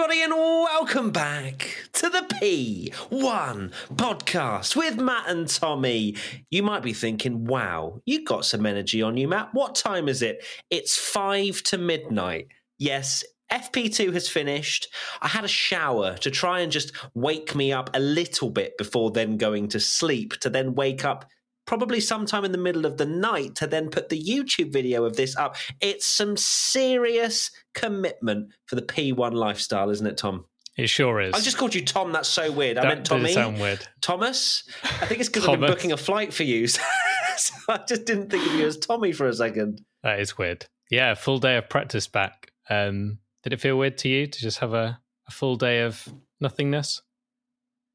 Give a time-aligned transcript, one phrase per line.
[0.00, 6.14] Everybody, and welcome back to the P1 podcast with Matt and Tommy.
[6.52, 9.48] You might be thinking, wow, you've got some energy on you, Matt.
[9.54, 10.44] What time is it?
[10.70, 12.46] It's five to midnight.
[12.78, 14.86] Yes, FP2 has finished.
[15.20, 19.10] I had a shower to try and just wake me up a little bit before
[19.10, 21.28] then going to sleep, to then wake up
[21.68, 25.16] probably sometime in the middle of the night to then put the YouTube video of
[25.16, 25.54] this up.
[25.82, 30.46] It's some serious commitment for the P1 lifestyle, isn't it, Tom?
[30.78, 31.34] It sure is.
[31.34, 32.10] I just called you Tom.
[32.10, 32.78] That's so weird.
[32.78, 33.32] I meant Tommy.
[33.32, 33.86] sound weird.
[34.00, 34.66] Thomas.
[34.82, 36.66] I think it's because I've been booking a flight for you.
[37.36, 39.82] so I just didn't think of you as Tommy for a second.
[40.02, 40.64] That is weird.
[40.90, 42.50] Yeah, full day of practice back.
[42.70, 46.08] Um, did it feel weird to you to just have a, a full day of
[46.40, 47.02] nothingness?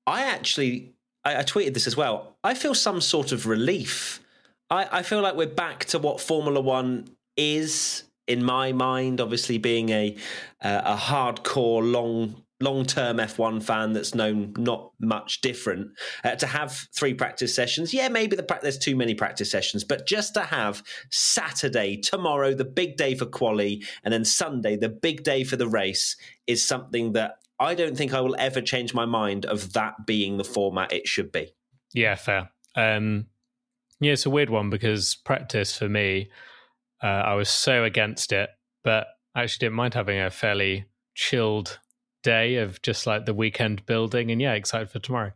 [0.06, 0.94] I actually,
[1.26, 2.36] I, I tweeted this as well.
[2.44, 4.22] I feel some sort of relief.
[4.70, 7.08] I, I feel like we're back to what Formula One
[7.38, 9.22] is in my mind.
[9.22, 10.16] Obviously, being a
[10.62, 15.92] uh, a hardcore long long term F1 fan that's known not much different.
[16.24, 19.84] Uh, to have three practice sessions, yeah, maybe the pra- there's too many practice sessions,
[19.84, 24.90] but just to have Saturday tomorrow, the big day for quali, and then Sunday, the
[24.90, 26.16] big day for the race,
[26.48, 30.38] is something that I don't think I will ever change my mind of that being
[30.38, 31.54] the format it should be.
[31.94, 32.50] Yeah, fair.
[32.76, 33.28] Um,
[34.00, 36.30] yeah, it's a weird one because practice for me,
[37.02, 38.50] uh, I was so against it,
[38.84, 40.86] but I actually didn't mind having a fairly
[41.16, 41.80] chilled
[42.24, 44.32] day of just like the weekend building.
[44.32, 45.32] And yeah, excited for tomorrow.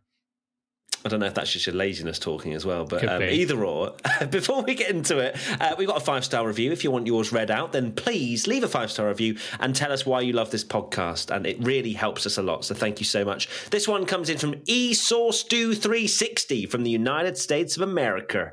[1.06, 3.94] I don't know if that's just your laziness talking as well, but um, either or.
[4.30, 6.72] Before we get into it, uh, we've got a five star review.
[6.72, 9.92] If you want yours read out, then please leave a five star review and tell
[9.92, 11.34] us why you love this podcast.
[11.34, 12.66] And it really helps us a lot.
[12.66, 13.48] So thank you so much.
[13.70, 18.52] This one comes in from eSauce360 from the United States of America.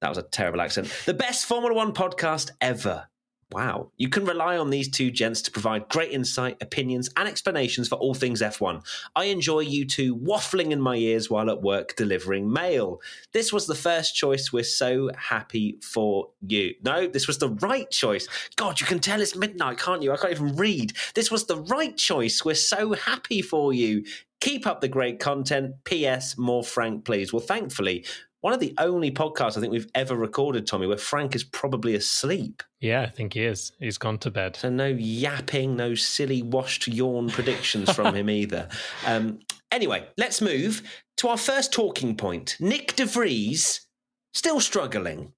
[0.00, 0.92] That was a terrible accent.
[1.06, 3.08] The best Formula One podcast ever.
[3.52, 3.92] Wow.
[3.96, 7.94] You can rely on these two gents to provide great insight, opinions, and explanations for
[7.94, 8.84] all things F1.
[9.14, 13.00] I enjoy you two waffling in my ears while at work delivering mail.
[13.32, 14.52] This was the first choice.
[14.52, 16.74] We're so happy for you.
[16.84, 18.26] No, this was the right choice.
[18.56, 20.12] God, you can tell it's midnight, can't you?
[20.12, 20.94] I can't even read.
[21.14, 22.44] This was the right choice.
[22.44, 24.04] We're so happy for you.
[24.40, 25.76] Keep up the great content.
[25.84, 26.36] P.S.
[26.36, 27.32] More Frank, please.
[27.32, 28.04] Well, thankfully,
[28.40, 31.94] one of the only podcasts I think we've ever recorded, Tommy, where Frank is probably
[31.94, 32.62] asleep.
[32.80, 33.72] Yeah, I think he is.
[33.80, 34.56] He's gone to bed.
[34.56, 38.68] So no yapping, no silly washed yawn predictions from him either.
[39.06, 39.38] Um,
[39.70, 40.82] anyway, let's move
[41.18, 42.56] to our first talking point.
[42.60, 43.86] Nyck De Vries
[44.34, 45.32] still struggling.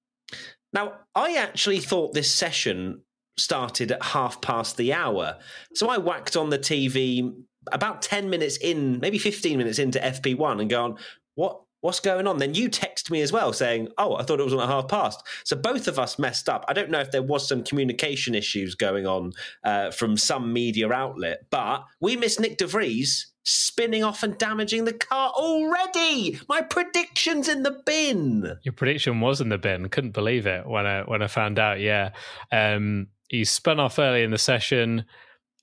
[0.73, 3.01] Now, I actually thought this session
[3.37, 5.37] started at half past the hour.
[5.73, 7.33] So I whacked on the TV
[7.71, 10.97] about 10 minutes in, maybe 15 minutes into FP1 and gone,
[11.35, 11.61] what?
[11.81, 12.37] What's going on?
[12.39, 14.87] Then you text me as well saying, Oh, I thought it was on at half
[14.87, 15.25] past.
[15.45, 16.65] So both of us messed up.
[16.67, 19.31] I don't know if there was some communication issues going on
[19.63, 24.85] uh, from some media outlet, but we missed Nyck De Vries spinning off and damaging
[24.85, 26.39] the car already.
[26.47, 28.57] My prediction's in the bin.
[28.63, 29.89] Your prediction was in the bin.
[29.89, 31.79] Couldn't believe it when I when I found out.
[31.79, 32.11] Yeah,
[32.51, 35.05] um, he spun off early in the session,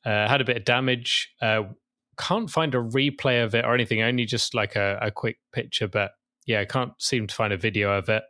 [0.04, 1.32] uh, had a bit of damage.
[1.40, 1.64] Uh,
[2.18, 4.02] can't find a replay of it or anything.
[4.02, 6.12] Only just like a, a quick picture, but
[6.46, 8.22] yeah, I can't seem to find a video of it.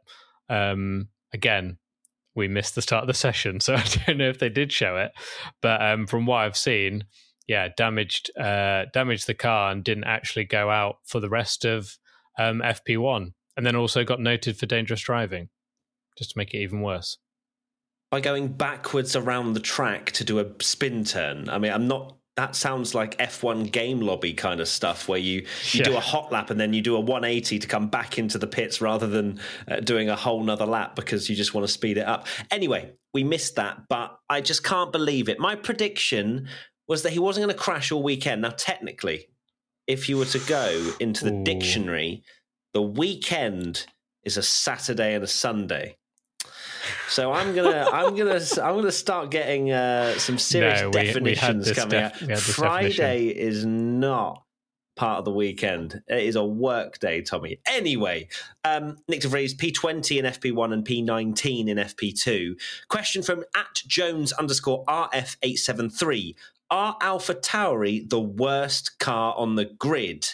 [0.48, 1.78] Um, again,
[2.34, 4.97] we missed the start of the session, so I don't know if they did show
[4.97, 5.12] it.
[5.60, 7.04] But um, from what I've seen,
[7.47, 11.97] yeah, damaged uh, damaged the car and didn't actually go out for the rest of
[12.38, 15.48] um, FP1, and then also got noted for dangerous driving,
[16.18, 17.18] just to make it even worse.
[18.10, 21.48] By going backwards around the track to do a spin turn.
[21.48, 22.16] I mean, I'm not.
[22.36, 26.30] That sounds like F1 game lobby kind of stuff, where you you do a hot
[26.30, 29.41] lap and then you do a 180 to come back into the pits rather than
[29.68, 32.27] uh, doing a whole nother lap because you just want to speed it up.
[32.50, 35.38] Anyway, we missed that, but I just can't believe it.
[35.38, 36.48] My prediction
[36.86, 38.42] was that he wasn't going to crash all weekend.
[38.42, 39.28] Now, technically,
[39.86, 41.44] if you were to go into the Ooh.
[41.44, 42.22] dictionary,
[42.74, 43.86] the weekend
[44.24, 45.97] is a Saturday and a Sunday.
[47.08, 51.06] So I'm gonna, I'm gonna, I'm gonna start getting uh, some serious No, we- we
[51.06, 52.28] definitions this coming def- out.
[52.28, 52.88] we Friday
[53.28, 53.38] definition.
[53.48, 54.42] is not
[54.97, 56.03] part of the weekend.
[56.08, 57.60] It is a work day, Tommy.
[57.68, 58.28] Anyway,
[58.64, 62.54] um, Nyck De Vries, P20 in FP1 and P19 in FP2.
[62.88, 66.34] Question from at Jones underscore RF873.
[66.70, 70.26] Are Alpha Tauri the worst car on the grid?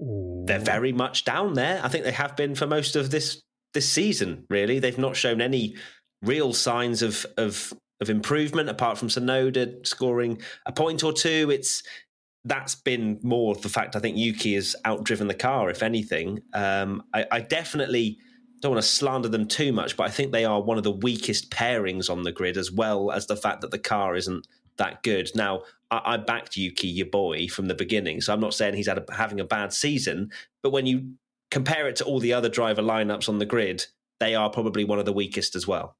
[0.00, 0.44] Ooh.
[0.46, 1.80] They're very much down there.
[1.82, 3.42] I think they have been for most of this
[3.74, 4.44] this season.
[4.48, 5.76] Really, they've not shown any
[6.22, 11.50] real signs of of of improvement apart from Tsunoda scoring a point or two.
[11.50, 11.82] It's
[12.44, 16.40] that's been more of the fact I think Yuki has outdriven the car, if anything.
[16.54, 18.18] Um, I, I definitely
[18.60, 20.92] don't want to slander them too much, but I think they are one of the
[20.92, 24.46] weakest pairings on the grid, as well as the fact that the car isn't
[24.78, 25.30] that good.
[25.34, 28.88] Now, I, I backed Yuki, your boy, from the beginning, so I'm not saying he's
[28.88, 30.30] had a, having a bad season,
[30.62, 31.14] but when you
[31.50, 33.86] compare it to all the other driver lineups on the grid,
[34.20, 35.96] they are probably one of the weakest as well.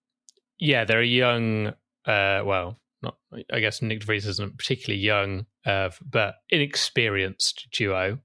[0.59, 1.69] Yeah, they're a young,
[2.07, 3.17] uh, well, not
[3.53, 8.19] I guess Nyck De Vries isn't particularly young, uh, but inexperienced duo,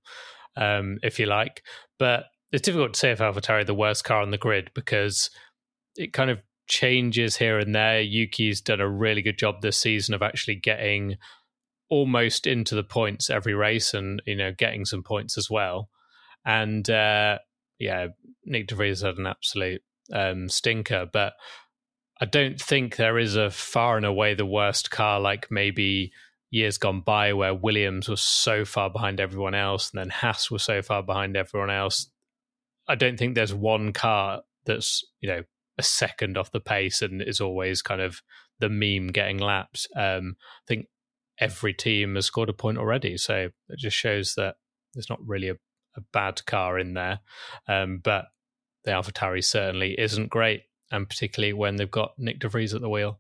[0.56, 1.64] um, if you like.
[2.00, 5.30] But it's difficult to say if AlphaTauri the worst car on the grid because
[5.96, 8.02] it kind of changes here and there.
[8.02, 11.18] Yuki's done a really good job this season of actually getting
[11.90, 15.90] almost into the points every race and you know getting some points as well.
[16.46, 17.40] And uh,
[17.80, 18.08] yeah,
[18.50, 19.82] Nyck De Vries had an absolute
[20.12, 21.34] um, stinker, but
[22.22, 26.12] I don't think there is a far and away the worst car like maybe
[26.52, 30.64] years gone by where Williams was so far behind everyone else and then Haas was
[30.64, 32.10] so far behind everyone else.
[32.88, 35.42] I don't think there's one car that's, you know,
[35.78, 38.22] a second off the pace and is always kind of
[38.60, 39.88] the meme getting lapped.
[39.96, 40.86] Um, I think
[41.40, 43.18] every team has scored a point already.
[43.18, 44.56] So it just shows that
[44.94, 45.56] there's not really a,
[45.96, 47.20] a bad car in there.
[47.68, 48.26] Um, but
[48.84, 52.90] the AlphaTauri certainly isn't great and particularly when they've got Nyck De Vries at the
[52.90, 53.20] wheel.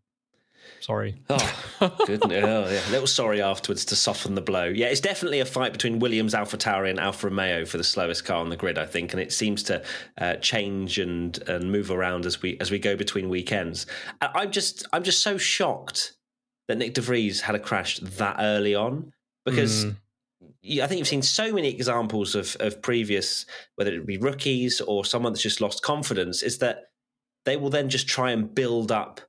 [0.80, 1.22] Sorry.
[1.30, 1.54] Oh,
[2.06, 2.44] goodness.
[2.46, 2.90] oh, yeah.
[2.90, 4.66] A little sorry afterwards to soften the blow.
[4.66, 8.26] Yeah, it's definitely a fight between Williams, Alpha Tauri, and Alfa Romeo for the slowest
[8.26, 9.84] car on the grid, I think, and it seems to
[10.18, 13.86] uh, change and and move around as we as we go between weekends.
[14.22, 16.14] I'm just I'm just so shocked
[16.68, 19.14] that Nyck De Vries had a crash that early on
[19.46, 19.86] because.
[19.86, 19.98] Mm.
[20.64, 23.46] I think you've seen so many examples of, of previous,
[23.76, 26.86] whether it be rookies or someone that's just lost confidence, is that
[27.46, 29.20] they will then just try and build up.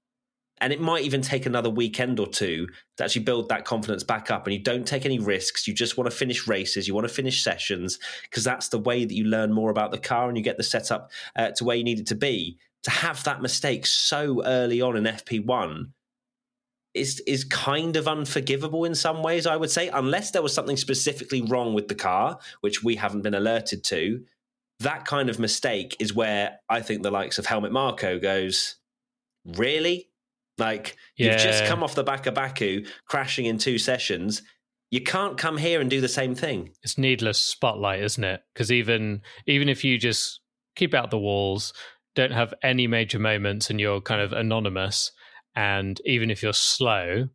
[0.60, 4.30] And it might even take another weekend or two to actually build that confidence back
[4.30, 4.46] up.
[4.46, 5.66] And you don't take any risks.
[5.66, 6.86] You just want to finish races.
[6.86, 9.98] You want to finish sessions because that's the way that you learn more about the
[9.98, 12.56] car and you get the setup uh, to where you need it to be.
[12.84, 15.88] To have that mistake so early on in FP1
[16.94, 20.76] is is kind of unforgivable in some ways, I would say, unless there was something
[20.76, 24.24] specifically wrong with the car, which we haven't been alerted to
[24.80, 28.76] that kind of mistake is where I think the likes of Helmut Marko goes,
[29.44, 30.10] really?
[30.58, 31.32] Like, yeah.
[31.32, 34.42] you've just come off the back of Baku, crashing in two sessions.
[34.90, 36.70] You can't come here and do the same thing.
[36.82, 38.42] It's needless spotlight, isn't it?
[38.52, 40.40] Because even even if you just
[40.76, 41.72] keep out the walls,
[42.14, 45.10] don't have any major moments, and you're kind of anonymous,
[45.54, 47.28] and even if you're slow,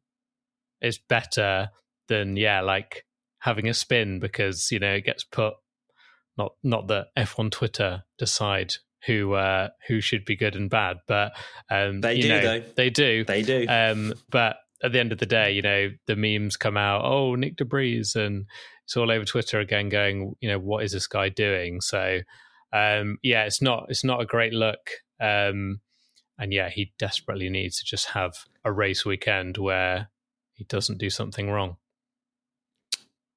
[0.81, 1.69] it's better
[2.07, 3.06] than yeah, like
[3.39, 5.54] having a spin because you know it gets put
[6.38, 8.74] not not that F1 Twitter decide
[9.06, 11.33] who uh, who should be good and bad, but
[11.69, 12.30] um, they do.
[12.30, 12.63] Know, though.
[12.75, 13.24] They do.
[13.24, 13.66] They do.
[13.68, 17.04] Um, but at the end of the day, you know, the memes come out.
[17.04, 18.45] Oh, Nyck De Vries, and
[18.86, 21.81] it's all over Twitter again, going, you know, what is this guy doing?
[21.81, 22.19] So,
[22.74, 24.90] um, yeah, it's not it's not a great look.
[25.21, 25.81] Um,
[26.40, 30.10] and yeah, he desperately needs to just have a race weekend where
[30.54, 31.78] he doesn't do something wrong.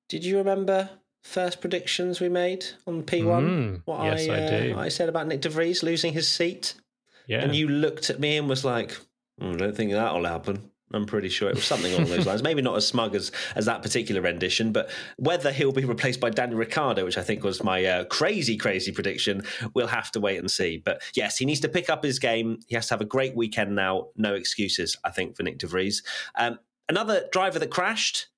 [0.09, 0.88] Did you remember
[1.23, 3.25] first predictions we made on P1.
[3.25, 4.78] Mm, what yes, I, uh, I, do.
[4.78, 6.75] I said about Nyck De Vries losing his seat.
[7.26, 7.42] Yeah.
[7.42, 8.97] And you looked at me and was like,
[9.40, 10.71] mm, I don't think that'll happen.
[10.94, 12.42] I'm pretty sure it was something along those lines.
[12.42, 16.30] Maybe not as smug as, as that particular rendition, but whether he'll be replaced by
[16.30, 19.42] Daniel Ricciardo, which I think was my uh, crazy, crazy prediction,
[19.75, 20.78] we'll have to wait and see.
[20.78, 22.61] But yes, he needs to pick up his game.
[22.66, 24.08] He has to have a great weekend now.
[24.16, 26.02] No excuses, I think, for Nyck De Vries.
[26.37, 26.58] Um,
[26.88, 28.28] another driver that crashed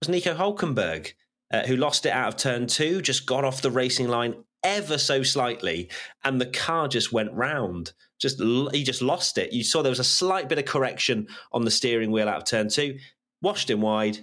[0.00, 1.12] was Nico Hulkenberg
[1.54, 4.98] uh, who lost it out of turn two, just got off the racing line ever
[4.98, 5.88] so slightly,
[6.24, 7.92] and the car just went round.
[8.18, 9.52] Just he just lost it.
[9.52, 12.44] You saw there was a slight bit of correction on the steering wheel out of
[12.44, 12.98] turn two,
[13.42, 14.18] washed him wide,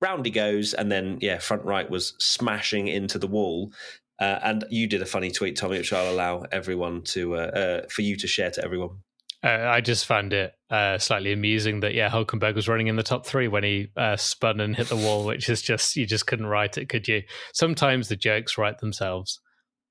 [0.00, 3.72] round he goes, and then yeah, front right was smashing into the wall.
[4.18, 7.88] Uh, and you did a funny tweet, Tommy, which I'll allow everyone to uh, uh
[7.88, 8.98] for you to share to everyone.
[9.42, 13.02] Uh, I just found it uh, slightly amusing that yeah, Hulkenberg was running in the
[13.02, 16.26] top three when he uh, spun and hit the wall, which is just you just
[16.26, 17.22] couldn't write it, could you?
[17.54, 19.40] Sometimes the jokes write themselves.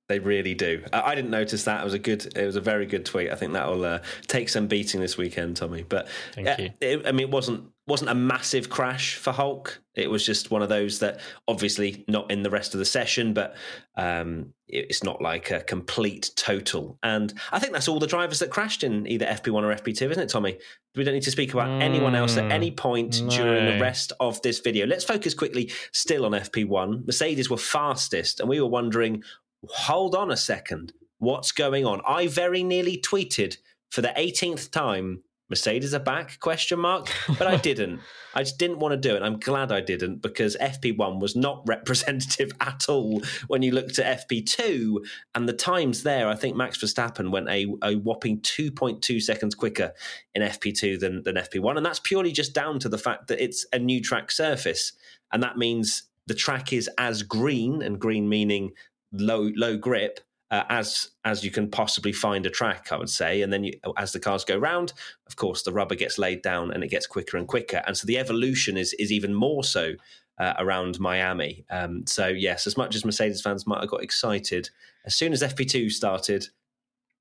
[0.10, 0.84] They really do.
[0.92, 1.82] I didn't notice that.
[1.82, 2.36] It was a good.
[2.36, 3.30] It was a very good tweet.
[3.30, 5.84] I think that will uh, take some beating this weekend, Tommy.
[5.84, 6.72] But Thank you.
[6.82, 9.80] It, I mean, it wasn't wasn't a massive crash for Hulk.
[9.94, 13.36] It was just one of those that obviously not in the rest of the session,
[13.36, 13.56] but
[13.98, 16.98] um, it's not like a complete total.
[17.04, 20.24] And I think that's all the drivers that crashed in either FP1 or FP2, isn't
[20.24, 20.58] it, Tommy?
[20.96, 23.30] We don't need to speak about mm, anyone else at any point no.
[23.30, 24.88] during the rest of this video.
[24.88, 27.06] Let's focus quickly still on FP1.
[27.06, 29.24] Mercedes were fastest, and we were wondering,
[29.68, 32.02] hold on a second, what's going on?
[32.08, 33.58] I very nearly tweeted
[33.90, 36.40] for the 18th time Mercedes are back?
[36.40, 37.08] Question mark.
[37.28, 38.02] But I didn't.
[38.36, 39.24] I just didn't want to do it.
[39.24, 44.30] I'm glad I didn't because FP1 was not representative at all when you looked at
[44.30, 44.98] FP2
[45.34, 46.30] and the times there.
[46.30, 49.92] I think Max Verstappen went a, a whopping 2.2 seconds quicker
[50.36, 51.78] in FP2 than, than FP1.
[51.78, 54.94] And that's purely just down to the fact that it's a new track surface.
[55.32, 58.74] And that means the track is as green, and green meaning
[59.12, 60.20] low low grip
[60.52, 63.42] uh, as as you can possibly find a track, I would say.
[63.42, 64.94] And then you, as the cars go round,
[65.28, 67.84] of course, the rubber gets laid down and it gets quicker and quicker.
[67.86, 69.94] And so the evolution is is even more so
[70.40, 71.66] uh, around Miami.
[71.70, 74.70] Um, so yes, as much as Mercedes fans might have got excited,
[75.06, 76.48] as soon as FP2 started,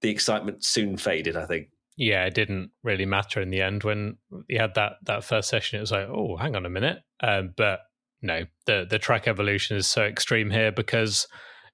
[0.01, 1.37] the excitement soon faded.
[1.37, 1.69] I think.
[1.97, 4.19] Yeah, it didn't really matter in the end when
[4.49, 5.79] you had that that first session.
[5.79, 7.81] It was like, oh, hang on a minute, um, but
[8.23, 11.27] no, the the track evolution is so extreme here because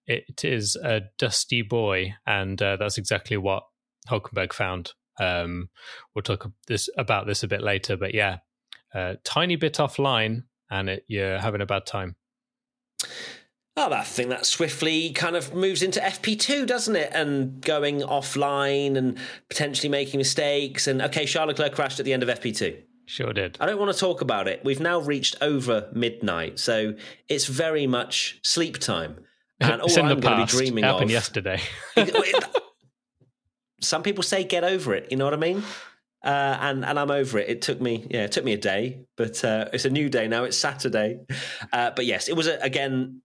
[0.06, 3.64] it is a dusty boy, and uh, that's exactly what
[4.08, 4.92] Hulkenberg found.
[5.18, 5.70] Um,
[6.14, 8.38] we'll talk this about this a bit later, but yeah,
[8.94, 12.16] a tiny bit offline, and it, you're having a bad time.
[13.76, 17.10] Oh, I think that swiftly kind of moves into FP2, doesn't it?
[17.12, 19.18] And going offline and
[19.48, 20.86] potentially making mistakes.
[20.86, 22.76] And okay, Charles Leclerc crashed at the end of FP2.
[23.06, 23.58] Sure did.
[23.60, 24.64] I don't want to talk about it.
[24.64, 26.94] We've now reached over midnight, so
[27.28, 29.18] it's very much sleep time.
[29.60, 31.60] And all I'm going to be dreaming happened of yesterday.
[33.80, 35.10] some people say get over it.
[35.10, 35.62] You know what I mean?
[36.24, 37.48] Uh, and and I'm over it.
[37.50, 40.26] It took me yeah, it took me a day, but uh, it's a new day
[40.26, 40.44] now.
[40.44, 41.20] It's Saturday,
[41.72, 43.20] uh, but yes, it was a, again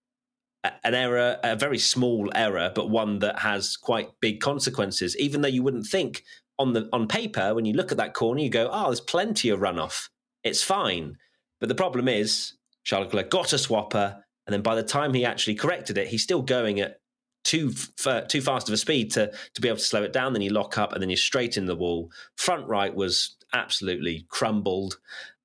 [0.84, 5.18] an error, a very small error, but one that has quite big consequences.
[5.18, 6.26] Even though you wouldn't think
[6.58, 9.50] on the on paper when you look at that corner, you go, "Oh, there's plenty
[9.50, 10.10] of runoff.
[10.44, 11.18] It's fine."
[11.62, 15.26] But the problem is, Charles Leclerc got a swapper and then by the time he
[15.26, 17.00] actually corrected it, he's still going at
[17.44, 20.34] too f- too fast of a speed to to be able to slow it down.
[20.34, 22.10] Then you lock up, and then you're straight in the wall.
[22.36, 24.98] Front right was absolutely crumbled,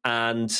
[0.06, 0.50] and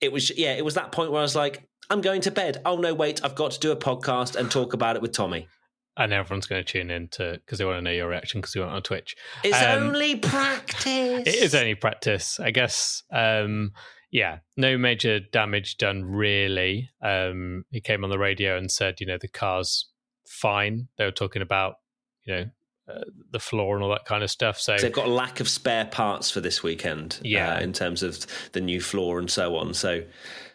[0.00, 2.62] it was yeah, it was that point where I was like, I'm going to bed.
[2.64, 5.48] Oh no, wait, I've got to do a podcast and talk about it with Tommy.
[5.96, 8.54] And everyone's going to tune in to because they want to know your reaction because
[8.54, 9.16] you want on Twitch.
[9.42, 11.26] It's um, only practice.
[11.26, 13.02] It is only practice, I guess.
[13.10, 13.72] Um,
[14.10, 16.90] yeah, no major damage done really.
[17.02, 19.86] Um, he came on the radio and said, you know, the car's
[20.26, 20.88] fine.
[20.96, 21.76] They were talking about,
[22.24, 22.44] you know,
[22.88, 24.58] uh, the floor and all that kind of stuff.
[24.58, 27.20] So, they've got a lack of spare parts for this weekend.
[27.22, 29.74] Yeah, uh, in terms of the new floor and so on.
[29.74, 30.04] So,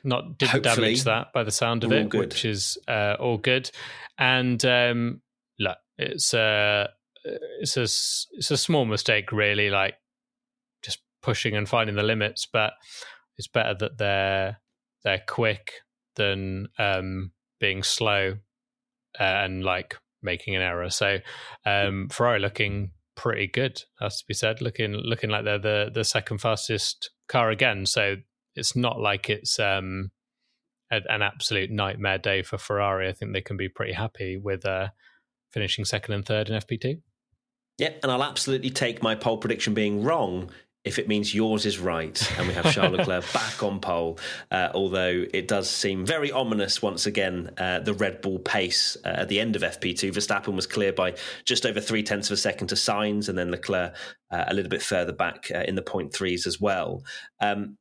[0.03, 3.69] not didn't damage that by the sound of it, which is uh, all good.
[4.17, 5.21] And um,
[5.59, 6.89] look, it's a
[7.23, 9.69] it's a it's a small mistake, really.
[9.69, 9.93] Like
[10.81, 12.73] just pushing and finding the limits, but
[13.37, 14.59] it's better that they're
[15.03, 15.71] they're quick
[16.15, 18.37] than um, being slow
[19.19, 20.89] uh, and like making an error.
[20.89, 21.17] So
[21.65, 24.61] um, Ferrari looking pretty good, has to be said.
[24.61, 27.85] Looking looking like they're the the second fastest car again.
[27.85, 28.17] So
[28.55, 30.11] it's not like it's um,
[30.91, 33.09] a, an absolute nightmare day for Ferrari.
[33.09, 34.89] I think they can be pretty happy with uh,
[35.51, 37.01] finishing second and third in FP2.
[37.79, 40.51] Yep, and I'll absolutely take my pole prediction being wrong
[40.85, 44.19] if it means yours is right and we have Charles Leclerc back on pole,
[44.51, 49.09] uh, although it does seem very ominous once again, uh, the Red Bull pace uh,
[49.09, 50.11] at the end of FP2.
[50.13, 53.49] Verstappen was clear by just over three tenths of a second to Sainz, and then
[53.49, 53.95] Leclerc
[54.31, 57.03] uh, a little bit further back uh, in the point threes as well.
[57.39, 57.77] Um,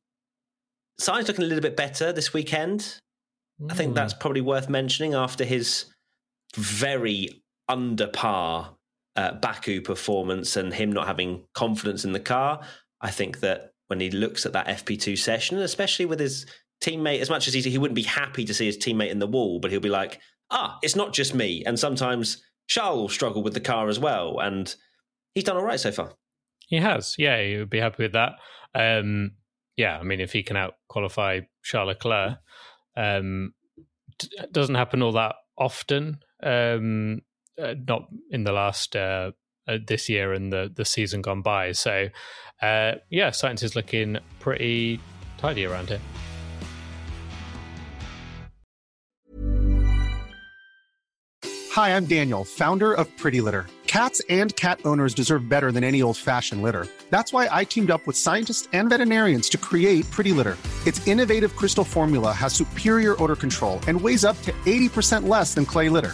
[1.01, 2.99] Sainz looking a little bit better this weekend.
[3.61, 3.71] Mm.
[3.71, 3.95] I think hmm.
[3.95, 5.85] that's probably worth mentioning after his
[6.55, 8.75] very under par
[9.15, 12.61] uh, Baku performance and him not having confidence in the car.
[13.03, 16.45] I think that when he looks at that FP2 session, especially with his
[16.81, 19.27] teammate, as much as he, he wouldn't be happy to see his teammate in the
[19.27, 20.19] wall, but he'll be like,
[20.49, 21.63] ah, it's not just me.
[21.65, 24.39] And sometimes Charles will struggle with the car as well.
[24.39, 24.73] And
[25.35, 26.13] he's done all right so far.
[26.67, 27.15] He has.
[27.17, 28.33] Yeah, he would be happy with that.
[28.73, 29.31] Um,
[29.75, 32.37] yeah, I mean, if he can out qualify Charles Leclerc,
[32.95, 33.53] um,
[34.51, 36.19] doesn't happen all that often.
[36.41, 37.21] Um,
[37.61, 39.31] uh, not in the last uh,
[39.67, 41.71] uh, this year and the the season gone by.
[41.71, 42.09] So,
[42.61, 44.99] uh, yeah, Sainz is looking pretty
[45.37, 45.99] tidy around here.
[51.71, 53.65] Hi, I'm Daniel, founder of Pretty Litter.
[53.87, 56.87] Cats and cat owners deserve better than any old fashioned litter.
[57.09, 60.57] That's why I teamed up with scientists and veterinarians to create Pretty Litter.
[60.85, 65.65] Its innovative crystal formula has superior odor control and weighs up to 80% less than
[65.65, 66.13] clay litter.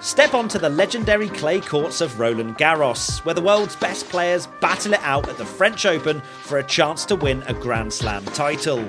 [0.00, 4.94] Step onto the legendary clay courts of Roland Garros, where the world's best players battle
[4.94, 8.88] it out at the French Open for a chance to win a Grand Slam title.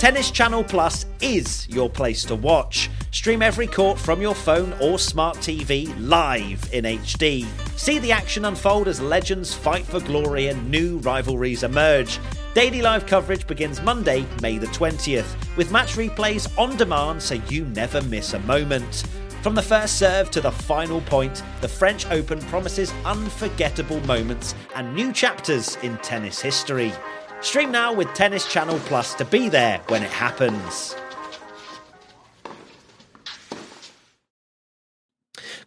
[0.00, 2.90] Tennis Channel Plus is your place to watch.
[3.12, 7.46] Stream every court from your phone or smart TV live in HD.
[7.78, 12.18] See the action unfold as legends fight for glory and new rivalries emerge.
[12.54, 17.64] Daily live coverage begins Monday, May the 20th, with match replays on demand so you
[17.66, 19.04] never miss a moment.
[19.42, 24.92] From the first serve to the final point, the French Open promises unforgettable moments and
[24.92, 26.92] new chapters in tennis history.
[27.40, 30.96] Stream now with Tennis Channel Plus to be there when it happens.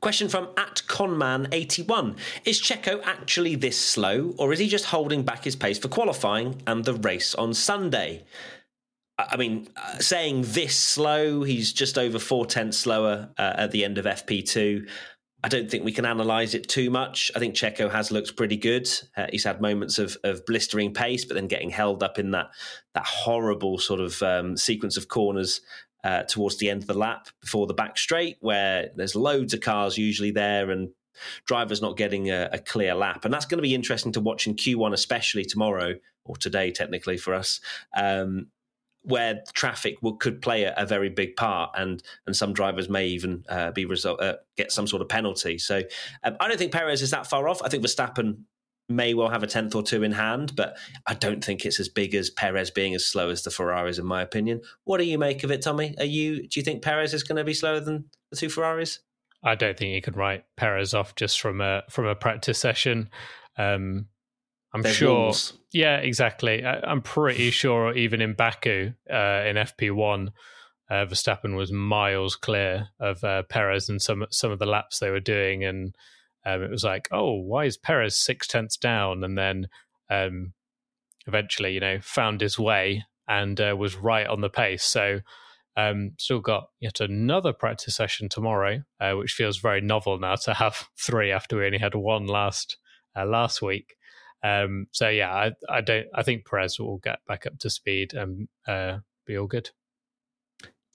[0.01, 2.17] Question from at Conman81.
[2.43, 6.61] Is Checo actually this slow, or is he just holding back his pace for qualifying
[6.67, 8.25] and the race on Sunday?
[9.29, 13.83] I mean, uh, saying this slow, he's just over four tenths slower uh, at the
[13.83, 14.87] end of FP2.
[15.43, 17.31] I don't think we can analyse it too much.
[17.35, 18.87] I think Checo has looked pretty good.
[19.17, 22.51] Uh, he's had moments of, of blistering pace, but then getting held up in that
[22.93, 25.61] that horrible sort of um, sequence of corners
[26.03, 29.61] uh, towards the end of the lap before the back straight, where there's loads of
[29.61, 30.89] cars usually there and
[31.45, 33.25] drivers not getting a, a clear lap.
[33.25, 37.17] And that's going to be interesting to watch in Q1, especially tomorrow or today, technically
[37.17, 37.59] for us.
[37.95, 38.47] Um,
[39.03, 43.07] where traffic will, could play a, a, very big part, and and some drivers may
[43.07, 45.57] even uh, be result uh, get some sort of penalty.
[45.57, 45.81] So
[46.23, 47.61] um, I don't think Perez is that far off.
[47.63, 48.43] I think Verstappen
[48.89, 50.77] may well have a tenth or two in hand, but
[51.07, 54.05] I don't think it's as big as Perez being as slow as the Ferraris, in
[54.05, 54.61] my opinion.
[54.83, 55.95] What do you make of it, Tommy?
[55.97, 58.99] Are you do you think Perez is going to be slower than the two Ferraris?
[59.43, 63.09] I don't think you can write Perez off just from a from a practice session.
[63.57, 64.07] Um,
[64.73, 65.33] I'm sure.
[65.73, 66.65] Yeah, exactly.
[66.65, 70.29] I, am pretty sure even in Baku uh, in FP1,
[70.89, 75.09] uh, Verstappen was miles clear of uh, Perez and some some of the laps they
[75.09, 75.95] were doing, and
[76.45, 79.23] um, it was like, oh, why is Perez six tenths down?
[79.23, 79.67] And then
[80.09, 80.53] um,
[81.25, 84.83] eventually, you know, found his way and uh, was right on the pace.
[84.83, 85.21] So.
[85.77, 90.53] Um, still got yet another practice session tomorrow, uh, which feels very novel now to
[90.53, 92.75] have three after we only had one last
[93.17, 93.95] uh, last week.
[94.43, 96.07] Um, so yeah, I, I, don't.
[96.13, 99.69] I think Perez will get back up to speed and uh, be all good.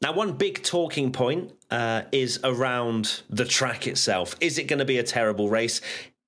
[0.02, 4.36] Now, one big talking point uh, is around the track itself.
[4.40, 5.80] Is it going to be a terrible race?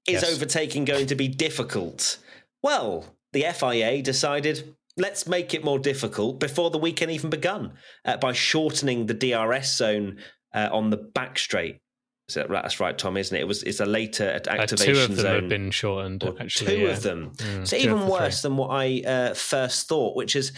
[0.07, 0.35] Is yes.
[0.35, 2.19] overtaking going to be difficult?
[2.63, 7.73] Well, the FIA decided let's make it more difficult before the weekend even begun
[8.05, 10.19] uh, by shortening the DRS zone
[10.55, 11.81] uh, on the back straight.
[12.29, 13.41] So that's right, Tom, isn't it?
[13.41, 15.41] It was it's a later activation uh, two of them zone.
[15.41, 16.25] have been shortened.
[16.39, 16.91] Actually, two yeah.
[16.91, 17.33] of them.
[17.37, 20.53] Mm, so even worse than what I uh, first thought, which is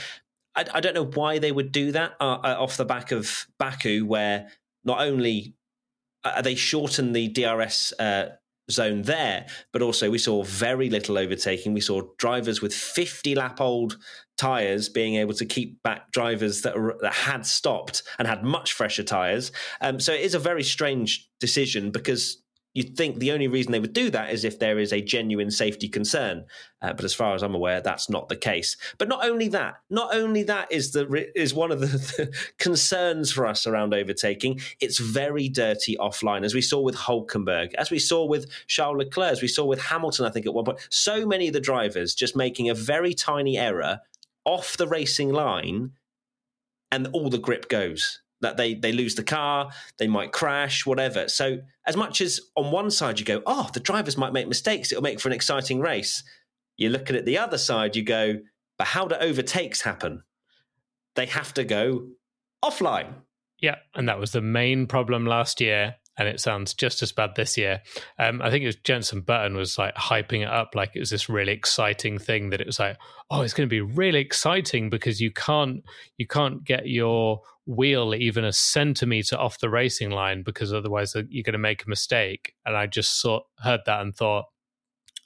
[0.57, 3.47] I, I, don't know why they would do that uh, uh off the back of
[3.59, 4.49] Baku, where
[4.85, 5.55] not only
[6.25, 8.31] uh, they shorten the DRS uh,
[8.71, 11.75] zone there, but also we saw very little overtaking.
[11.75, 13.99] We saw drivers with 50 lap old
[14.39, 19.03] tyres being able to keep back drivers that, that had stopped and had much fresher
[19.03, 19.53] tyres.
[19.81, 22.40] Um, so it is a very strange decision because
[22.75, 25.51] you'd think the only reason they would do that is if there is a genuine
[25.51, 26.45] safety concern.
[26.81, 28.77] Uh, but as far as I'm aware, that's not the case.
[28.97, 33.33] But not only that, not only that is the is one of the, the concerns
[33.33, 34.61] for us around overtaking.
[34.81, 39.33] It's very dirty offline, as we saw with Hulkenberg, as we saw with Charles Leclerc,
[39.33, 40.27] as we saw with Hamilton.
[40.27, 43.59] I think at one point, so many of the drivers just making a very tiny
[43.59, 44.01] error
[44.45, 45.93] off the racing line,
[46.93, 51.29] and all the grip goes that they they lose the car, they might crash, whatever.
[51.29, 54.93] So as much as on one side you go, oh, the drivers might make mistakes,
[54.93, 56.23] it'll make for an exciting race.
[56.77, 58.39] You look at the other side, you go,
[58.79, 60.23] but how do overtakes happen?
[61.15, 62.07] They have to go
[62.65, 63.13] offline.
[63.61, 67.35] Yeah, and that was the main problem last year and it sounds just as bad
[67.35, 67.81] this year.
[68.19, 71.09] Um, I think it was Jenson Button was like hyping it up like it was
[71.09, 72.99] this really exciting thing that it was like,
[73.31, 75.83] oh, it's going to be really exciting because you can't
[76.19, 81.43] you can't get your wheel even a centimeter off the racing line because otherwise you're
[81.43, 82.53] going to make a mistake.
[82.67, 84.45] And I just saw heard that and thought,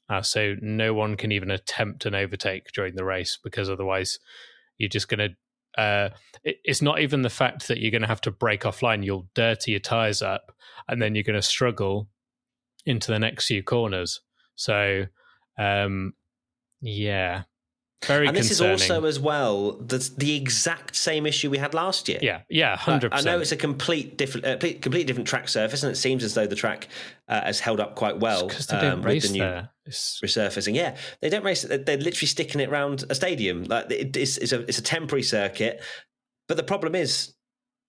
[0.08, 4.20] ah, so no one can even attempt an overtake during the race because otherwise
[4.78, 5.34] you're just going to
[5.76, 6.10] uh,
[6.42, 9.04] it, it's not even the fact that you're going to have to break offline.
[9.04, 10.52] You'll dirty your tires up,
[10.88, 12.08] and then you're going to struggle
[12.86, 14.20] into the next few corners.
[14.56, 15.06] So,
[15.58, 16.14] um,
[16.80, 17.44] yeah,
[18.06, 18.74] very and this concerning.
[18.74, 22.18] is also as well the, the exact same issue we had last year.
[22.22, 25.92] yeah, yeah, hundred I know it's a complete different, uh, complete different track surface, and
[25.92, 26.88] it seems as though the track
[27.28, 29.70] uh, has held up quite well because they um, race the new there.
[29.86, 30.74] It's, resurfacing.
[30.74, 31.62] Yeah, they don't race.
[31.62, 33.64] They're they're literally sticking it around a stadium.
[33.64, 35.82] Like it, it's, it's a it's a temporary circuit.
[36.46, 37.33] But the problem is,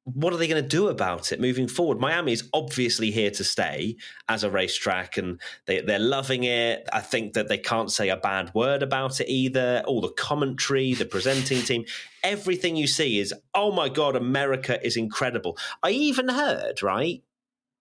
[0.05, 1.99] what are they going to do about it moving forward?
[1.99, 3.97] Miami is obviously here to stay
[4.29, 6.87] as a racetrack, and they they're loving it.
[6.93, 9.83] I think that they can't say a bad word about it either.
[9.87, 11.85] All the commentary, the presenting team,
[12.23, 15.57] everything you see is, oh my god, America is incredible.
[15.81, 17.23] I even heard right.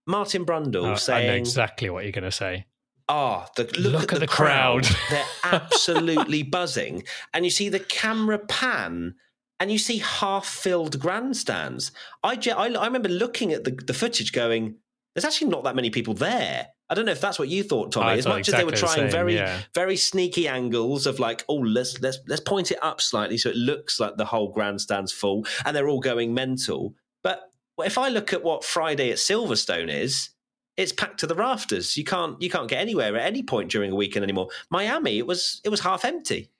[0.06, 2.66] Martin Brundle uh, I- I saying, know exactly what you're going to say.
[3.06, 4.84] Oh, the, look, Look at, at the, the crowd.
[4.84, 4.96] crowd.
[5.10, 7.04] They're absolutely buzzing.
[7.34, 9.16] And you see the camera pan
[9.64, 11.90] and you see half filled grandstands.
[12.22, 14.74] I, I, I remember looking at the, the footage going,
[15.14, 16.66] there's actually not that many people there.
[16.90, 18.18] I don't know if that's what you thought, Tommy.
[18.18, 19.60] As much as they were exactly the trying same, very, yeah.
[19.74, 23.56] very sneaky angles of like, oh, let's let's let's point it up slightly so it
[23.56, 26.94] looks like the whole grandstand's full, and they're all going mental.
[27.22, 30.28] But if I look at what Friday at Silverstone is,
[30.76, 31.96] it's packed to the rafters.
[31.96, 34.48] You can't you can't get anywhere at any point during a weekend anymore.
[34.70, 36.50] Miami, it was it was half empty.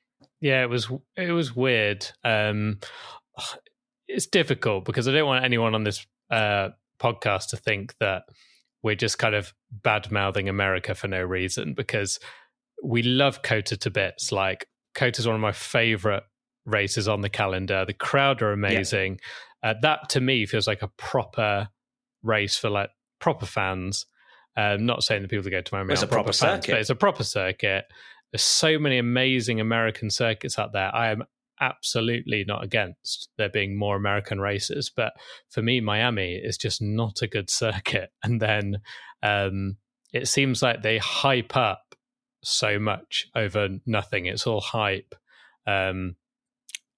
[0.45, 2.07] Yeah, it was it was weird.
[2.23, 2.79] Um,
[4.09, 6.69] it's difficult because I don't want anyone on this uh,
[7.01, 8.25] podcast to think that
[8.83, 12.21] we're just kind of bad mouthing America for no reason because
[12.83, 14.33] we love COTA to bits.
[14.33, 16.25] Like COTA is one of my favorite
[16.67, 17.87] races on the calendar.
[17.87, 19.21] The crowd are amazing.
[19.63, 21.71] Uh, that to me feels like a proper
[22.23, 24.05] race for like proper fans.
[24.59, 26.73] Um, not saying the people that go to Miami It's are a proper fans, circuit.
[26.73, 27.87] but it's a proper circuit.
[28.35, 30.93] There's so many amazing American circuits out there.
[30.93, 31.23] I am
[31.61, 35.13] absolutely not against there being more American races, but
[35.51, 38.11] for me, Miami is just not a good circuit.
[38.25, 38.79] And then
[39.23, 39.77] um,
[40.13, 41.95] it seems like they hype up
[42.43, 44.27] so much over nothing.
[44.27, 45.15] It's all hype.
[45.65, 46.17] Um,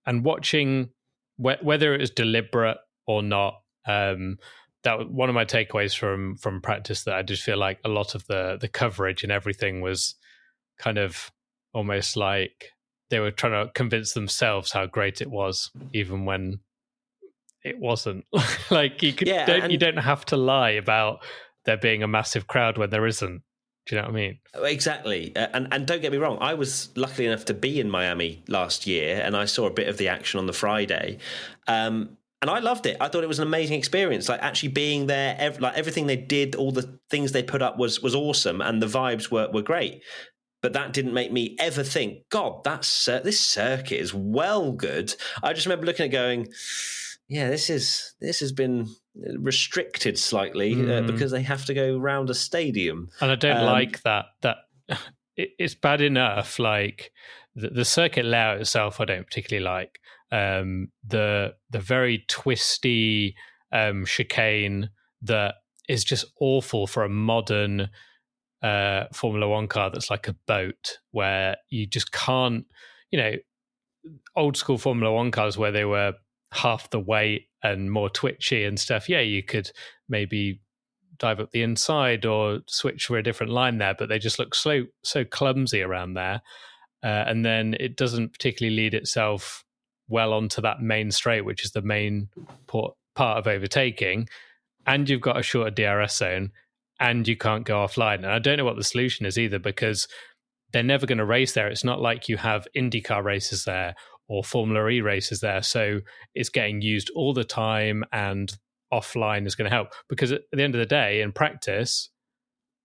[0.07, 0.89] and watching
[1.37, 4.39] wh- whether it was deliberate or not, um,
[4.85, 7.05] that one of my takeaways from from practice.
[7.05, 10.15] That I just feel like a lot of the the coverage and everything was
[10.79, 11.31] kind of
[11.73, 12.73] almost like
[13.11, 16.61] they were trying to convince themselves how great it was, even when
[17.65, 18.25] it wasn't.
[18.71, 21.25] like you could, Yeah, don't, you don't have to lie about
[21.65, 23.43] there being a massive crowd when there isn't.
[23.87, 24.39] Do you know what I mean?
[24.55, 26.39] Exactly, Uh, and and don't get me wrong.
[26.41, 29.87] I was lucky enough to be in Miami last year, and I saw a bit
[29.87, 31.19] of the action on the Friday,
[31.69, 32.97] um, and I loved it.
[33.01, 34.29] I thought it was an amazing experience.
[34.29, 37.79] Like actually being there, ev- like everything they did, all the things they put up
[37.79, 40.03] was was awesome, and the vibes were were great.
[40.63, 45.15] But that didn't make me ever think, God, that's this circuit is well good.
[45.43, 46.49] I just remember looking at going,
[47.29, 48.89] yeah, this is this has been
[49.39, 51.07] restricted slightly uh, Mhm.
[51.07, 53.09] because they have to go round a stadium.
[53.21, 54.27] and I don't Um, like that.
[54.43, 54.57] That
[55.37, 56.59] it, it's bad enough.
[56.59, 57.13] Like
[57.55, 60.01] the, the circuit layout itself, I don't particularly like.
[60.33, 63.37] Um, the the very twisty
[63.73, 64.91] um, chicane
[65.23, 65.57] that
[65.89, 67.91] is just awful for a modern
[68.63, 72.65] uh, Formula One car that's like a boat, where you just can't,
[73.11, 73.33] you know,
[74.35, 76.15] old school Formula One cars where they were
[76.53, 79.09] half the weight and more twitchy and stuff.
[79.09, 79.71] Yeah, you could
[80.09, 80.61] maybe
[81.19, 84.55] dive up the inside or switch for a different line there, but they just look
[84.55, 86.43] so so clumsy around there.
[87.03, 89.65] Uh, and then it doesn't particularly lead itself
[90.09, 92.29] well onto that main straight, which is the main
[92.67, 94.29] port, part of overtaking.
[94.87, 96.53] And you've got a shorter DRS zone,
[97.01, 98.17] and you can't go offline.
[98.17, 100.09] And I don't know what the solution is either because
[100.73, 101.69] they're never going to race there.
[101.69, 103.95] It's not like you have IndyCar races there
[104.29, 105.63] or Formula E races there.
[105.63, 106.01] So
[106.35, 108.57] it's getting used all the time and
[108.93, 112.11] offline is going to help because at the end of the day, in practice,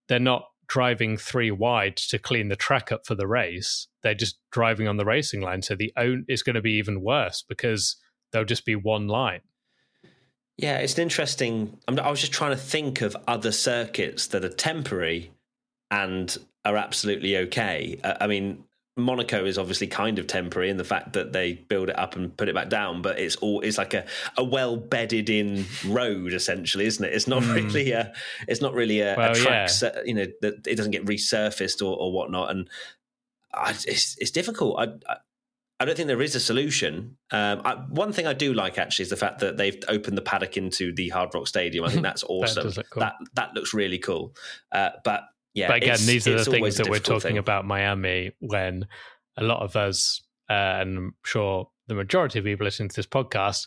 [0.08, 3.88] they're not driving three wide to clean the track up for the race.
[4.02, 5.62] They're just driving on the racing line.
[5.62, 7.96] So the own is going to be even worse because
[8.30, 9.40] there'll just be one line.
[10.62, 11.76] Yeah, it's an interesting.
[11.88, 15.32] I'm, I was just trying to think of other circuits that are temporary
[15.90, 17.98] and are absolutely okay.
[18.04, 18.62] Uh, I mean,
[18.96, 22.34] Monaco is obviously kind of temporary in the fact that they build it up and
[22.36, 26.32] put it back down, but it's all it's like a, a well bedded in road
[26.32, 27.12] essentially, isn't it?
[27.12, 28.12] It's not really a
[28.46, 29.90] it's not really a, Well, a track, yeah.
[30.04, 32.70] you know, that it doesn't get resurfaced or, or whatnot, and
[33.52, 34.78] I, it's it's difficult.
[34.78, 35.16] I, I
[35.82, 37.16] I don't think there is a solution.
[37.32, 40.22] Um, I, one thing I do like actually is the fact that they've opened the
[40.22, 41.84] paddock into the Hard Rock Stadium.
[41.84, 42.68] I think that's awesome.
[42.68, 43.00] look cool.
[43.00, 44.32] That that looks really cool.
[44.70, 47.38] Uh, but yeah, but again, these are the things that we're talking thing.
[47.38, 48.86] about Miami when
[49.36, 53.06] a lot of us, uh, and I'm sure the majority of people listening to this
[53.06, 53.66] podcast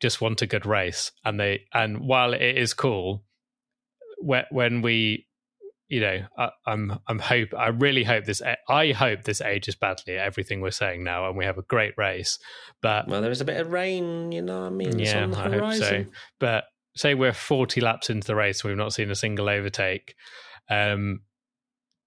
[0.00, 3.24] just want a good race, and they and while it is cool,
[4.18, 5.26] when when we,
[5.88, 10.18] you know, I, I'm I'm hope I really hope this I hope this ages badly
[10.18, 12.38] everything we're saying now, and we have a great race.
[12.82, 14.62] But well, there is a bit of rain, you know.
[14.62, 16.04] what I mean, yeah, I hope so.
[16.40, 16.64] But
[16.96, 20.14] say we're 40 laps into the race, and we've not seen a single overtake.
[20.68, 21.20] Um,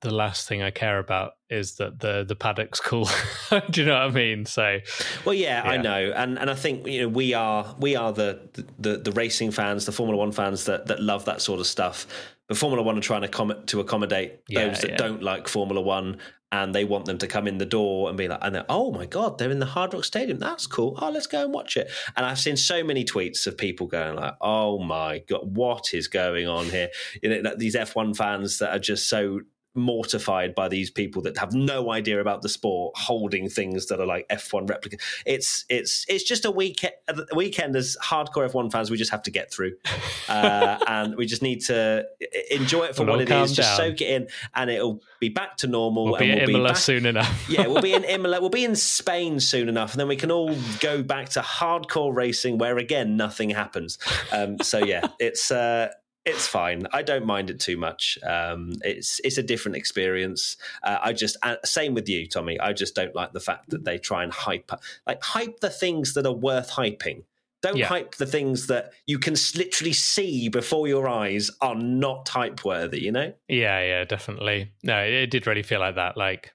[0.01, 3.09] the last thing I care about is that the the paddock's cool.
[3.69, 4.45] Do you know what I mean?
[4.45, 4.79] So,
[5.25, 8.13] well, yeah, yeah, I know, and and I think you know we are we are
[8.13, 8.39] the
[8.77, 12.07] the the racing fans, the Formula One fans that that love that sort of stuff.
[12.47, 14.97] But Formula One are trying to com- to accommodate yeah, those that yeah.
[14.97, 16.17] don't like Formula One,
[16.51, 19.05] and they want them to come in the door and be like, and oh my
[19.05, 20.39] god, they're in the Hard Rock Stadium.
[20.39, 20.97] That's cool.
[21.01, 21.91] Oh, let's go and watch it.
[22.15, 26.07] And I've seen so many tweets of people going like, oh my god, what is
[26.07, 26.89] going on here?
[27.21, 29.41] You know, these F1 fans that are just so
[29.75, 34.05] mortified by these people that have no idea about the sport holding things that are
[34.05, 34.97] like F1 replica.
[35.25, 39.23] It's it's it's just a weekend a weekend as hardcore F1 fans we just have
[39.23, 39.73] to get through.
[40.29, 42.05] Uh, and we just need to
[42.51, 43.55] enjoy it for we'll what it is, down.
[43.55, 46.65] just soak it in and it'll be back to normal we'll be and we'll Imola
[46.65, 47.45] be back, soon enough.
[47.49, 50.29] yeah, we'll be in Imola, we'll be in Spain soon enough and then we can
[50.29, 53.97] all go back to hardcore racing where again nothing happens.
[54.32, 55.89] Um, so yeah, it's uh
[56.25, 56.88] it's fine.
[56.91, 58.17] I don't mind it too much.
[58.23, 60.58] Um, it's it's a different experience.
[60.84, 62.60] Uh, I just uh, same with you, Tommy.
[62.60, 64.71] I just don't like the fact that they try and hype
[65.08, 67.23] like hype the things that are worth hyping.
[67.62, 67.88] Don't yeah.
[67.88, 73.01] hype the things that you can literally see before your eyes are not hype worthy.
[73.01, 73.34] You know?
[73.47, 74.71] Yeah, yeah, definitely.
[74.84, 76.15] No, it did really feel like that.
[76.15, 76.53] Like,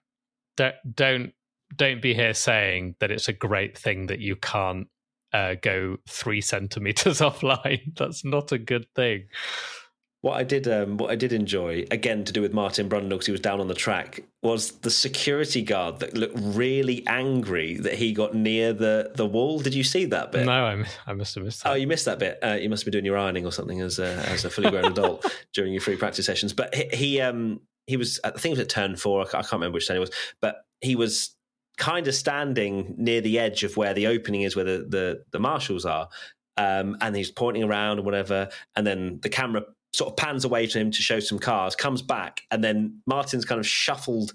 [0.57, 1.33] don't don't
[1.74, 4.88] don't be here saying that it's a great thing that you can't
[5.35, 7.97] uh, go three centimeters offline.
[7.99, 9.25] That's not a good thing.
[10.23, 13.27] What I did, um, what I did enjoy, again to do with Martin Brundle because
[13.27, 17.92] he was down on the track, was the security guard that looked really angry that
[17.92, 19.61] he got near the, the wall.
[19.61, 20.47] Did you see that bit?
[20.47, 21.73] No, I, I must have missed that.
[21.73, 22.38] Oh, you missed that bit.
[22.42, 24.87] Uh, you must be doing your ironing or something as a, as a fully grown
[24.87, 26.55] adult during your free practice sessions.
[26.55, 29.27] But he, he, um, he was, I think it was at turn four.
[29.27, 31.37] I can't remember which turn it was, but he was
[31.76, 35.38] kind of standing near the edge of where the opening is, where the the, the
[35.38, 36.08] marshals are,
[36.56, 40.66] um, and he's pointing around or whatever, and then the camera sort of pans away
[40.66, 44.32] to him to show some cars, comes back, and then Martin's kind of shuffled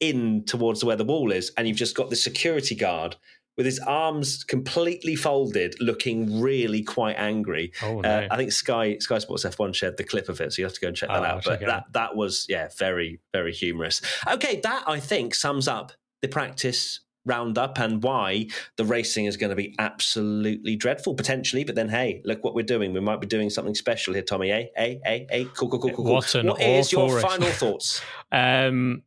[0.00, 3.16] in towards where the wall is, and you've just got the security guard
[3.56, 7.72] with his arms completely folded, looking really quite angry.
[7.82, 8.08] Oh, no.
[8.08, 10.74] uh, I think Sky Sky Sports F1 shared the clip of it, so you have
[10.74, 11.44] to go and check that oh, out.
[11.44, 14.00] But that that was yeah, very very humorous.
[14.26, 19.50] Okay, that I think sums up the practice roundup and why the racing is going
[19.50, 21.64] to be absolutely dreadful potentially.
[21.64, 22.92] But then, hey, look what we're doing.
[22.92, 24.50] We might be doing something special here, Tommy.
[24.50, 25.44] Eh, eh, eh, eh.
[25.54, 26.04] Cool, cool, cool, cool.
[26.04, 28.02] What, what is your final thoughts?
[28.30, 29.02] um,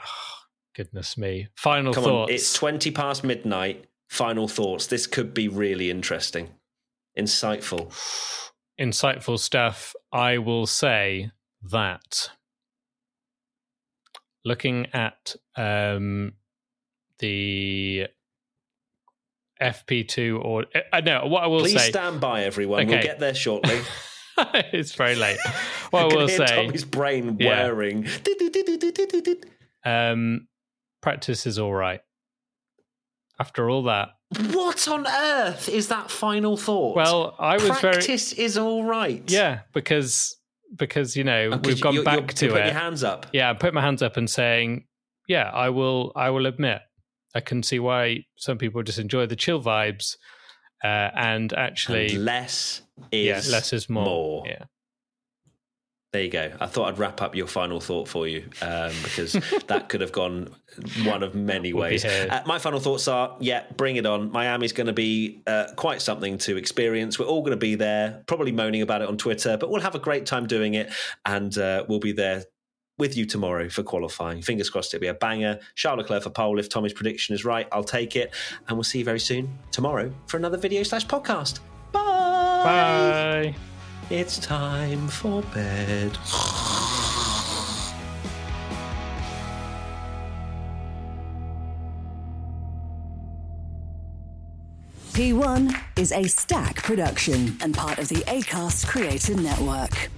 [0.00, 0.04] oh,
[0.74, 1.48] goodness me.
[1.56, 2.30] Final Come thoughts.
[2.30, 3.86] On, it's twenty past midnight.
[4.10, 4.86] Final thoughts.
[4.86, 6.50] This could be really interesting,
[7.18, 7.92] insightful,
[8.80, 9.94] insightful stuff.
[10.12, 11.30] I will say
[11.62, 12.30] that
[14.44, 16.32] looking at um,
[17.18, 18.06] the
[19.60, 21.90] FP2 or uh, no, what I will Please say.
[21.90, 22.82] stand by, everyone.
[22.82, 22.90] Okay.
[22.90, 23.80] We'll get there shortly.
[24.38, 25.38] it's very late.
[25.90, 26.44] What I, will say.
[26.44, 28.06] Tommy's brain whirring.
[28.26, 30.10] Yeah.
[30.10, 30.46] um,
[31.00, 32.02] practice is all right.
[33.40, 34.10] After all that,
[34.50, 36.94] what on earth is that final thought?
[36.94, 37.92] Well, I was practice very.
[37.94, 39.22] Practice is all right.
[39.28, 40.36] Yeah, because
[40.76, 42.66] because you know oh, we've gone you're, back to it.
[42.66, 43.26] Your hands up.
[43.32, 44.84] Yeah, I put my hands up and saying,
[45.26, 46.12] yeah, I will.
[46.16, 46.80] I will admit,
[47.34, 50.16] I can see why some people just enjoy the chill vibes,
[50.82, 54.04] uh, and actually and less is yeah, less is more.
[54.04, 54.44] more.
[54.46, 54.64] Yeah.
[56.12, 56.50] There you go.
[56.58, 59.32] I thought I'd wrap up your final thought for you um, because
[59.66, 60.54] that could have gone
[61.04, 62.02] one of many ways.
[62.02, 64.32] Uh, my final thoughts are yeah, bring it on.
[64.32, 67.18] Miami's going to be uh, quite something to experience.
[67.18, 69.94] We're all going to be there, probably moaning about it on Twitter, but we'll have
[69.94, 70.90] a great time doing it.
[71.26, 72.44] And uh, we'll be there
[72.96, 74.40] with you tomorrow for qualifying.
[74.40, 75.60] Fingers crossed it'll be a banger.
[75.74, 76.58] Charles Leclerc for pole.
[76.58, 78.34] If Tommy's prediction is right, I'll take it.
[78.66, 81.60] And we'll see you very soon tomorrow for another video slash podcast.
[81.92, 83.54] Bye.
[83.54, 83.77] Bye.
[84.10, 86.12] It's time for bed.
[95.12, 100.08] P1 is Acast production and part of the ACAST Creator Network.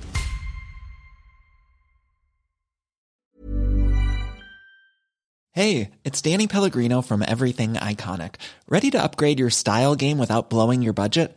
[5.51, 8.37] Hey, it's Danny Pellegrino from Everything Iconic.
[8.69, 11.37] Ready to upgrade your style game without blowing your budget?